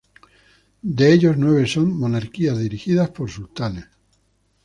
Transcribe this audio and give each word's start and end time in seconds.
De 0.97 1.13
ellos, 1.13 1.37
nueve 1.37 1.67
son 1.67 1.93
monarquías 1.95 2.57
dirigidas 2.57 3.11
por 3.11 3.29
sultanes. 3.29 3.85